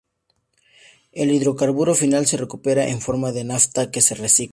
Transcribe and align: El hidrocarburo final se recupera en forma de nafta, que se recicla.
El 1.11 1.31
hidrocarburo 1.31 1.93
final 1.93 2.25
se 2.25 2.35
recupera 2.35 2.87
en 2.87 3.01
forma 3.01 3.31
de 3.31 3.43
nafta, 3.43 3.91
que 3.91 4.01
se 4.01 4.15
recicla. 4.15 4.49